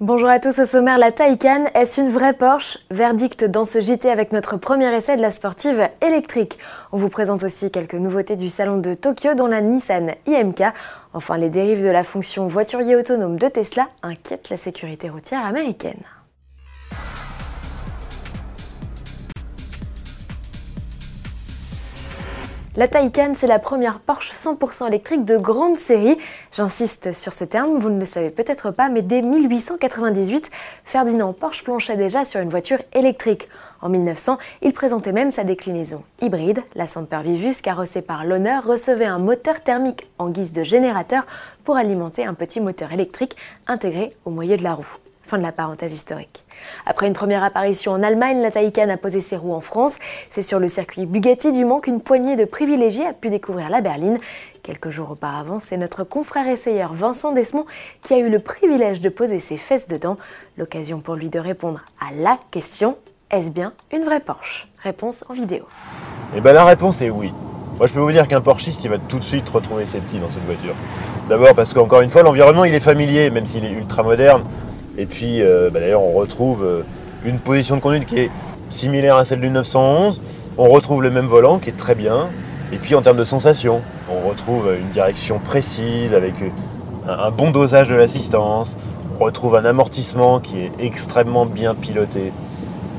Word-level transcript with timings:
Bonjour 0.00 0.28
à 0.28 0.38
tous, 0.38 0.56
au 0.60 0.64
sommaire, 0.64 0.96
la 0.96 1.10
Taycan, 1.10 1.64
est-ce 1.74 2.00
une 2.00 2.08
vraie 2.08 2.32
Porsche? 2.32 2.78
Verdict 2.88 3.42
dans 3.42 3.64
ce 3.64 3.80
JT 3.80 4.08
avec 4.08 4.30
notre 4.30 4.56
premier 4.56 4.94
essai 4.96 5.16
de 5.16 5.20
la 5.20 5.32
sportive 5.32 5.88
électrique. 6.00 6.56
On 6.92 6.98
vous 6.98 7.08
présente 7.08 7.42
aussi 7.42 7.72
quelques 7.72 7.94
nouveautés 7.94 8.36
du 8.36 8.48
salon 8.48 8.78
de 8.78 8.94
Tokyo 8.94 9.34
dont 9.34 9.48
la 9.48 9.60
Nissan 9.60 10.14
IMK. 10.28 10.62
Enfin, 11.14 11.36
les 11.36 11.48
dérives 11.48 11.82
de 11.82 11.90
la 11.90 12.04
fonction 12.04 12.46
voiturier 12.46 12.94
autonome 12.94 13.40
de 13.40 13.48
Tesla 13.48 13.88
inquiètent 14.04 14.50
la 14.50 14.56
sécurité 14.56 15.08
routière 15.08 15.44
américaine. 15.44 16.04
La 22.78 22.86
Taycan, 22.86 23.32
c'est 23.34 23.48
la 23.48 23.58
première 23.58 23.98
Porsche 23.98 24.30
100% 24.30 24.86
électrique 24.86 25.24
de 25.24 25.36
grande 25.36 25.78
série. 25.78 26.16
J'insiste 26.52 27.12
sur 27.12 27.32
ce 27.32 27.42
terme, 27.42 27.76
vous 27.76 27.90
ne 27.90 27.98
le 27.98 28.06
savez 28.06 28.30
peut-être 28.30 28.70
pas, 28.70 28.88
mais 28.88 29.02
dès 29.02 29.20
1898, 29.20 30.48
Ferdinand 30.84 31.32
Porsche 31.32 31.64
planchait 31.64 31.96
déjà 31.96 32.24
sur 32.24 32.40
une 32.40 32.50
voiture 32.50 32.78
électrique. 32.92 33.48
En 33.82 33.88
1900, 33.88 34.38
il 34.62 34.72
présentait 34.72 35.10
même 35.10 35.32
sa 35.32 35.42
déclinaison 35.42 36.04
hybride. 36.22 36.62
La 36.76 36.86
Semper 36.86 37.22
Vivus, 37.24 37.62
carrossée 37.62 38.00
par 38.00 38.24
l'honneur, 38.24 38.64
recevait 38.64 39.06
un 39.06 39.18
moteur 39.18 39.60
thermique 39.60 40.08
en 40.18 40.28
guise 40.28 40.52
de 40.52 40.62
générateur 40.62 41.26
pour 41.64 41.76
alimenter 41.76 42.26
un 42.26 42.34
petit 42.34 42.60
moteur 42.60 42.92
électrique 42.92 43.34
intégré 43.66 44.14
au 44.24 44.30
moyeu 44.30 44.56
de 44.56 44.62
la 44.62 44.74
roue. 44.74 44.98
Fin 45.28 45.36
de 45.36 45.42
la 45.42 45.52
parenthèse 45.52 45.92
historique. 45.92 46.42
Après 46.86 47.06
une 47.06 47.12
première 47.12 47.44
apparition 47.44 47.92
en 47.92 48.02
Allemagne, 48.02 48.40
la 48.40 48.50
Taycan 48.50 48.88
a 48.88 48.96
posé 48.96 49.20
ses 49.20 49.36
roues 49.36 49.52
en 49.52 49.60
France. 49.60 49.98
C'est 50.30 50.40
sur 50.40 50.58
le 50.58 50.68
circuit 50.68 51.04
Bugatti 51.04 51.52
du 51.52 51.66
Mans 51.66 51.80
qu'une 51.80 52.00
poignée 52.00 52.34
de 52.34 52.46
privilégiés 52.46 53.04
a 53.04 53.12
pu 53.12 53.28
découvrir 53.28 53.68
la 53.68 53.82
berline. 53.82 54.18
Quelques 54.62 54.88
jours 54.88 55.10
auparavant, 55.10 55.58
c'est 55.58 55.76
notre 55.76 56.02
confrère 56.02 56.48
essayeur 56.48 56.94
Vincent 56.94 57.32
Desmond 57.32 57.66
qui 58.02 58.14
a 58.14 58.18
eu 58.18 58.30
le 58.30 58.38
privilège 58.38 59.02
de 59.02 59.10
poser 59.10 59.38
ses 59.38 59.58
fesses 59.58 59.86
dedans. 59.86 60.16
L'occasion 60.56 61.00
pour 61.00 61.14
lui 61.14 61.28
de 61.28 61.38
répondre 61.38 61.80
à 62.00 62.14
la 62.14 62.38
question 62.50 62.96
est-ce 63.30 63.50
bien 63.50 63.74
une 63.92 64.04
vraie 64.04 64.20
Porsche? 64.20 64.66
Réponse 64.82 65.26
en 65.28 65.34
vidéo. 65.34 65.64
Eh 66.34 66.40
ben 66.40 66.54
la 66.54 66.64
réponse 66.64 67.02
est 67.02 67.10
oui. 67.10 67.34
Moi 67.76 67.86
je 67.86 67.92
peux 67.92 68.00
vous 68.00 68.12
dire 68.12 68.26
qu'un 68.26 68.40
Porschiste 68.40 68.82
il 68.84 68.90
va 68.90 68.96
tout 68.96 69.18
de 69.18 69.24
suite 69.24 69.46
retrouver 69.50 69.84
ses 69.84 69.98
petits 69.98 70.20
dans 70.20 70.30
cette 70.30 70.46
voiture. 70.46 70.74
D'abord 71.28 71.54
parce 71.54 71.74
qu'encore 71.74 72.00
une 72.00 72.08
fois 72.08 72.22
l'environnement 72.22 72.64
il 72.64 72.74
est 72.74 72.80
familier 72.80 73.28
même 73.28 73.44
s'il 73.44 73.66
est 73.66 73.72
ultra 73.72 74.02
moderne. 74.02 74.42
Et 74.98 75.06
puis, 75.06 75.42
euh, 75.42 75.70
bah, 75.72 75.78
d'ailleurs, 75.78 76.02
on 76.02 76.12
retrouve 76.12 76.64
euh, 76.64 76.82
une 77.24 77.38
position 77.38 77.76
de 77.76 77.80
conduite 77.80 78.04
qui 78.04 78.18
est 78.18 78.30
similaire 78.68 79.16
à 79.16 79.24
celle 79.24 79.40
du 79.40 79.48
911. 79.48 80.20
On 80.58 80.68
retrouve 80.68 81.02
le 81.02 81.10
même 81.10 81.26
volant 81.26 81.58
qui 81.58 81.70
est 81.70 81.76
très 81.76 81.94
bien. 81.94 82.26
Et 82.72 82.76
puis, 82.76 82.96
en 82.96 83.00
termes 83.00 83.16
de 83.16 83.24
sensation, 83.24 83.80
on 84.10 84.28
retrouve 84.28 84.74
une 84.78 84.88
direction 84.88 85.38
précise 85.38 86.14
avec 86.14 86.34
un 87.08 87.30
bon 87.30 87.52
dosage 87.52 87.88
de 87.88 87.94
l'assistance. 87.94 88.76
On 89.20 89.24
retrouve 89.24 89.54
un 89.54 89.64
amortissement 89.64 90.40
qui 90.40 90.58
est 90.58 90.72
extrêmement 90.80 91.46
bien 91.46 91.74
piloté, 91.76 92.32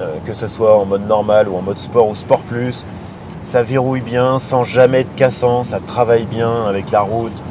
euh, 0.00 0.14
que 0.24 0.34
ce 0.34 0.46
soit 0.46 0.78
en 0.78 0.84
mode 0.84 1.06
normal 1.06 1.48
ou 1.48 1.56
en 1.56 1.62
mode 1.62 1.78
sport 1.78 2.08
ou 2.08 2.14
sport 2.14 2.40
plus. 2.40 2.86
Ça 3.42 3.62
verrouille 3.62 4.00
bien 4.00 4.38
sans 4.38 4.62
jamais 4.62 5.00
être 5.00 5.14
cassant, 5.16 5.64
ça 5.64 5.80
travaille 5.80 6.24
bien 6.24 6.64
avec 6.64 6.90
la 6.92 7.00
route. 7.00 7.42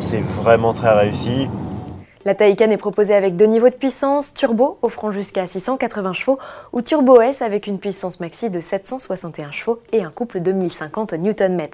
C'est 0.00 0.22
vraiment 0.22 0.74
très 0.74 0.92
réussi. 0.92 1.48
La 2.26 2.34
Taycan 2.34 2.72
est 2.72 2.76
proposée 2.76 3.14
avec 3.14 3.36
deux 3.36 3.44
niveaux 3.44 3.68
de 3.68 3.74
puissance, 3.76 4.34
turbo 4.34 4.78
offrant 4.82 5.12
jusqu'à 5.12 5.46
680 5.46 6.12
chevaux 6.12 6.40
ou 6.72 6.82
turbo 6.82 7.20
S 7.20 7.40
avec 7.40 7.68
une 7.68 7.78
puissance 7.78 8.18
maxi 8.18 8.50
de 8.50 8.58
761 8.58 9.52
chevaux 9.52 9.78
et 9.92 10.02
un 10.02 10.10
couple 10.10 10.40
de 10.40 10.50
1050 10.50 11.12
Nm. 11.12 11.68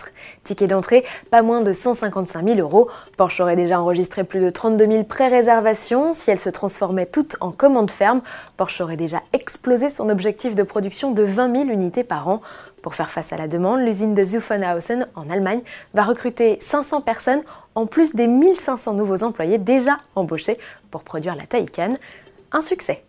Ticket 0.45 0.67
d'entrée, 0.67 1.07
pas 1.31 1.41
moins 1.41 1.63
de 1.63 1.73
155 1.73 2.45
000 2.47 2.59
euros. 2.59 2.91
Porsche 3.17 3.41
aurait 3.41 3.57
déjà 3.57 3.81
enregistré 3.81 4.25
plus 4.25 4.41
de 4.41 4.51
32 4.51 4.87
000 4.87 5.05
pré-réservations. 5.05 6.13
Si 6.13 6.31
elle 6.31 6.39
se 6.39 6.51
transformait 6.51 7.07
toute 7.07 7.37
en 7.41 7.51
commande 7.51 7.91
ferme, 7.91 8.21
Porsche 8.59 8.83
aurait 8.83 8.99
déjà 8.99 9.23
explosé 9.33 9.89
son 9.89 10.11
objectif 10.11 10.55
de 10.55 10.65
production 10.65 11.13
de 11.13 11.23
20 11.23 11.51
000 11.51 11.65
unités 11.71 12.05
par 12.05 12.29
an. 12.29 12.43
Pour 12.83 12.95
faire 12.97 13.11
face 13.11 13.33
à 13.33 13.37
la 13.37 13.49
demande, 13.49 13.81
l'usine 13.81 14.15
de 14.15 14.25
Zuffenhausen 14.25 15.07
en 15.15 15.31
Allemagne 15.31 15.63
va 15.95 16.03
recruter 16.03 16.59
500 16.61 17.01
personnes 17.01 17.43
en 17.75 17.87
plus 17.87 18.15
des 18.15 18.27
1500 18.27 18.95
nouveaux 18.95 19.23
employés 19.23 19.59
déjà 19.59 19.99
embauchés 20.17 20.59
pour 20.91 21.05
produire 21.05 21.37
la 21.37 21.47
Taycan. 21.47 21.97
Un 22.51 22.61
succès. 22.61 23.03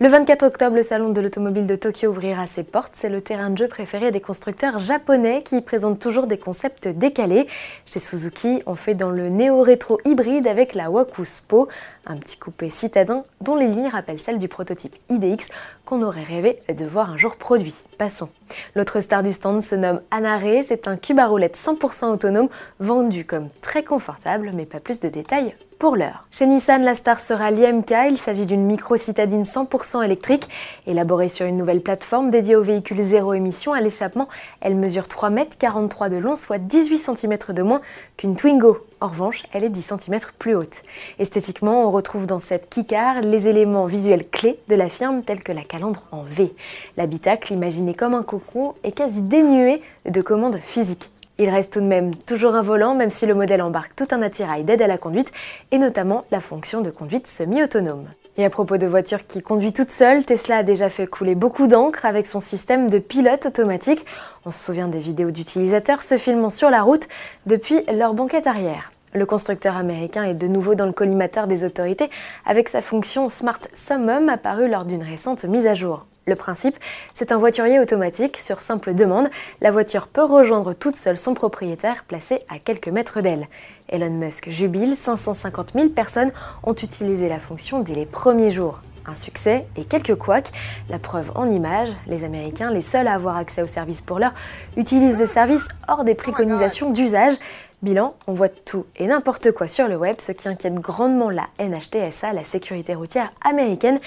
Le 0.00 0.08
24 0.08 0.44
octobre, 0.44 0.76
le 0.76 0.82
salon 0.82 1.10
de 1.10 1.20
l'automobile 1.20 1.66
de 1.66 1.76
Tokyo 1.76 2.08
ouvrira 2.08 2.46
ses 2.46 2.64
portes. 2.64 2.92
C'est 2.94 3.10
le 3.10 3.20
terrain 3.20 3.50
de 3.50 3.58
jeu 3.58 3.68
préféré 3.68 4.10
des 4.10 4.20
constructeurs 4.20 4.78
japonais 4.78 5.42
qui 5.42 5.60
présentent 5.60 6.00
toujours 6.00 6.26
des 6.26 6.38
concepts 6.38 6.88
décalés. 6.88 7.46
Chez 7.84 8.00
Suzuki, 8.00 8.62
on 8.66 8.74
fait 8.74 8.94
dans 8.94 9.10
le 9.10 9.28
néo-rétro 9.28 10.00
hybride 10.04 10.46
avec 10.46 10.74
la 10.74 10.90
Wakuspo, 10.90 11.68
un 12.06 12.16
petit 12.16 12.38
coupé 12.38 12.70
citadin 12.70 13.24
dont 13.40 13.56
les 13.56 13.68
lignes 13.68 13.88
rappellent 13.88 14.20
celles 14.20 14.38
du 14.38 14.48
prototype 14.48 14.96
IDX 15.10 15.48
qu'on 15.84 16.02
aurait 16.02 16.24
rêvé 16.24 16.60
de 16.68 16.84
voir 16.84 17.10
un 17.10 17.18
jour 17.18 17.36
produit. 17.36 17.74
Passons. 17.98 18.30
L'autre 18.74 19.00
star 19.00 19.22
du 19.22 19.32
stand 19.32 19.62
se 19.62 19.74
nomme 19.74 20.00
Anare, 20.10 20.62
c'est 20.64 20.88
un 20.88 20.96
cube 20.96 21.18
à 21.18 21.26
roulettes 21.26 21.56
100% 21.56 22.12
autonome 22.12 22.48
vendu 22.80 23.24
comme 23.24 23.48
très 23.62 23.82
confortable, 23.82 24.52
mais 24.54 24.66
pas 24.66 24.80
plus 24.80 25.00
de 25.00 25.08
détails 25.08 25.54
pour 25.78 25.96
l'heure. 25.96 26.26
Chez 26.30 26.46
Nissan, 26.46 26.82
la 26.82 26.94
star 26.94 27.20
sera 27.20 27.50
l'IMK, 27.50 27.94
il 28.10 28.18
s'agit 28.18 28.46
d'une 28.46 28.64
micro-citadine 28.64 29.44
100% 29.44 30.04
électrique. 30.04 30.48
Élaborée 30.86 31.28
sur 31.28 31.46
une 31.46 31.56
nouvelle 31.56 31.80
plateforme 31.80 32.30
dédiée 32.30 32.56
aux 32.56 32.62
véhicules 32.62 33.00
zéro 33.00 33.32
émission 33.32 33.72
à 33.72 33.80
l'échappement, 33.80 34.28
elle 34.60 34.74
mesure 34.74 35.04
3,43 35.04 36.06
m 36.06 36.10
de 36.10 36.16
long, 36.16 36.36
soit 36.36 36.58
18 36.58 36.98
cm 36.98 37.38
de 37.50 37.62
moins 37.62 37.80
qu'une 38.16 38.34
Twingo. 38.34 38.78
En 39.00 39.06
revanche, 39.06 39.44
elle 39.52 39.62
est 39.62 39.68
10 39.68 39.92
cm 40.00 40.18
plus 40.38 40.56
haute. 40.56 40.82
Esthétiquement, 41.20 41.86
on 41.86 41.90
retrouve 41.92 42.26
dans 42.26 42.40
cette 42.40 42.68
keycar 42.68 43.20
les 43.20 43.46
éléments 43.46 43.86
visuels 43.86 44.28
clés 44.28 44.58
de 44.68 44.74
la 44.74 44.88
firme 44.88 45.22
tels 45.22 45.42
que 45.42 45.52
la 45.52 45.62
calandre 45.62 46.02
en 46.10 46.22
V. 46.22 46.52
L'habitacle, 46.96 47.52
imaginé 47.52 47.94
comme 47.94 48.14
un 48.14 48.24
cocon, 48.24 48.74
est 48.82 48.92
quasi 48.92 49.22
dénué 49.22 49.82
de 50.04 50.20
commandes 50.20 50.58
physiques. 50.58 51.10
Il 51.40 51.50
reste 51.50 51.74
tout 51.74 51.80
de 51.80 51.86
même 51.86 52.16
toujours 52.16 52.56
un 52.56 52.62
volant, 52.62 52.96
même 52.96 53.10
si 53.10 53.24
le 53.24 53.34
modèle 53.34 53.62
embarque 53.62 53.94
tout 53.94 54.08
un 54.10 54.22
attirail 54.22 54.64
d'aide 54.64 54.82
à 54.82 54.88
la 54.88 54.98
conduite, 54.98 55.30
et 55.70 55.78
notamment 55.78 56.24
la 56.32 56.40
fonction 56.40 56.80
de 56.80 56.90
conduite 56.90 57.28
semi-autonome. 57.28 58.06
Et 58.38 58.44
à 58.44 58.50
propos 58.50 58.76
de 58.76 58.86
voitures 58.86 59.26
qui 59.26 59.40
conduit 59.40 59.72
toute 59.72 59.90
seule, 59.90 60.24
Tesla 60.24 60.58
a 60.58 60.62
déjà 60.64 60.88
fait 60.88 61.06
couler 61.06 61.36
beaucoup 61.36 61.68
d'encre 61.68 62.06
avec 62.06 62.26
son 62.26 62.40
système 62.40 62.88
de 62.88 62.98
pilote 62.98 63.46
automatique. 63.46 64.04
On 64.46 64.50
se 64.50 64.64
souvient 64.64 64.88
des 64.88 64.98
vidéos 64.98 65.30
d'utilisateurs 65.30 66.02
se 66.02 66.18
filmant 66.18 66.50
sur 66.50 66.70
la 66.70 66.82
route 66.82 67.06
depuis 67.46 67.82
leur 67.92 68.14
banquette 68.14 68.48
arrière. 68.48 68.92
Le 69.14 69.24
constructeur 69.24 69.76
américain 69.76 70.24
est 70.24 70.34
de 70.34 70.46
nouveau 70.48 70.74
dans 70.74 70.86
le 70.86 70.92
collimateur 70.92 71.46
des 71.46 71.64
autorités 71.64 72.10
avec 72.46 72.68
sa 72.68 72.80
fonction 72.80 73.28
Smart 73.28 73.60
Summum 73.74 74.28
apparue 74.28 74.68
lors 74.68 74.84
d'une 74.84 75.02
récente 75.02 75.44
mise 75.44 75.66
à 75.66 75.74
jour. 75.74 76.06
Le 76.28 76.36
principe, 76.36 76.76
c'est 77.14 77.32
un 77.32 77.38
voiturier 77.38 77.80
automatique. 77.80 78.36
Sur 78.36 78.60
simple 78.60 78.92
demande, 78.92 79.30
la 79.62 79.70
voiture 79.70 80.08
peut 80.08 80.24
rejoindre 80.24 80.74
toute 80.74 80.96
seule 80.96 81.16
son 81.16 81.32
propriétaire 81.32 82.04
placé 82.06 82.40
à 82.50 82.58
quelques 82.58 82.88
mètres 82.88 83.22
d'elle. 83.22 83.48
Elon 83.88 84.10
Musk 84.10 84.50
jubile, 84.50 84.94
550 84.94 85.72
000 85.72 85.88
personnes 85.88 86.30
ont 86.64 86.74
utilisé 86.74 87.30
la 87.30 87.38
fonction 87.38 87.80
dès 87.80 87.94
les 87.94 88.04
premiers 88.04 88.50
jours. 88.50 88.82
Un 89.08 89.14
succès 89.14 89.66
et 89.76 89.84
quelques 89.84 90.16
couacs. 90.16 90.52
La 90.90 90.98
preuve 90.98 91.32
en 91.34 91.50
images, 91.50 91.88
les 92.06 92.24
Américains, 92.24 92.70
les 92.70 92.82
seuls 92.82 93.08
à 93.08 93.14
avoir 93.14 93.38
accès 93.38 93.62
au 93.62 93.66
service 93.66 94.02
pour 94.02 94.18
l'heure, 94.18 94.34
utilisent 94.76 95.18
le 95.18 95.24
service 95.26 95.66
hors 95.88 96.04
des 96.04 96.14
préconisations 96.14 96.90
d'usage. 96.90 97.34
Bilan, 97.82 98.14
on 98.26 98.34
voit 98.34 98.50
tout 98.50 98.84
et 98.96 99.06
n'importe 99.06 99.52
quoi 99.52 99.66
sur 99.66 99.88
le 99.88 99.96
web, 99.96 100.16
ce 100.18 100.32
qui 100.32 100.46
inquiète 100.46 100.74
grandement 100.74 101.30
la 101.30 101.46
NHTSA, 101.58 102.34
la 102.34 102.44
sécurité 102.44 102.94
routière 102.94 103.32
américaine, 103.42 103.98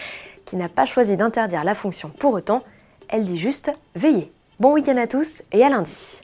qui 0.45 0.55
n'a 0.55 0.69
pas 0.69 0.85
choisi 0.85 1.17
d'interdire 1.17 1.63
la 1.63 1.73
fonction 1.73 2.09
pour 2.09 2.33
autant. 2.33 2.63
Elle 3.09 3.23
dit 3.23 3.37
juste 3.37 3.71
veillez. 3.95 4.31
Bon 4.59 4.73
week-end 4.73 4.97
à 4.97 5.07
tous 5.07 5.41
et 5.51 5.63
à 5.63 5.69
lundi. 5.69 6.21